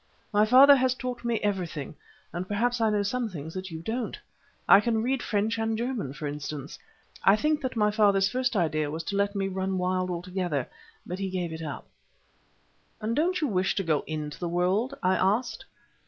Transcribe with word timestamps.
My 0.33 0.47
father 0.47 0.75
has 0.77 0.95
taught 0.95 1.23
me 1.23 1.39
everything, 1.43 1.93
and 2.33 2.47
perhaps 2.47 2.81
I 2.81 2.89
know 2.89 3.03
some 3.03 3.29
things 3.29 3.53
that 3.53 3.69
you 3.69 3.83
don't. 3.83 4.17
I 4.67 4.79
can 4.81 5.03
read 5.03 5.21
French 5.21 5.59
and 5.59 5.77
German, 5.77 6.11
for 6.13 6.25
instance. 6.25 6.79
I 7.23 7.35
think 7.35 7.61
that 7.61 7.75
my 7.75 7.91
father's 7.91 8.27
first 8.27 8.55
idea 8.55 8.89
was 8.89 9.03
to 9.03 9.15
let 9.15 9.35
me 9.35 9.47
run 9.47 9.77
wild 9.77 10.09
altogether, 10.09 10.67
but 11.05 11.19
he 11.19 11.29
gave 11.29 11.53
it 11.53 11.61
up." 11.61 11.85
"And 12.99 13.15
don't 13.15 13.41
you 13.41 13.47
wish 13.47 13.75
to 13.75 13.83
go 13.83 14.03
into 14.07 14.39
the 14.39 14.49
world?" 14.49 14.95
I 15.03 15.15
asked. 15.17 15.65